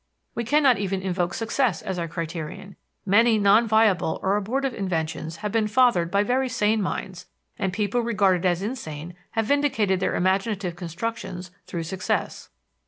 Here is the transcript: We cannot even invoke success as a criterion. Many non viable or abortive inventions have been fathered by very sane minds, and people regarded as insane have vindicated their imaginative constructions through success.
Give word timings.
We 0.33 0.43
cannot 0.43 0.79
even 0.79 1.03
invoke 1.03 1.35
success 1.35 1.83
as 1.83 1.99
a 1.99 2.07
criterion. 2.07 2.75
Many 3.05 3.37
non 3.37 3.67
viable 3.67 4.19
or 4.23 4.35
abortive 4.35 4.73
inventions 4.73 5.35
have 5.45 5.51
been 5.51 5.67
fathered 5.67 6.09
by 6.09 6.23
very 6.23 6.49
sane 6.49 6.81
minds, 6.81 7.27
and 7.59 7.71
people 7.71 8.01
regarded 8.01 8.43
as 8.43 8.63
insane 8.63 9.13
have 9.33 9.45
vindicated 9.45 9.99
their 9.99 10.15
imaginative 10.15 10.75
constructions 10.75 11.51
through 11.67 11.83
success. 11.83 12.49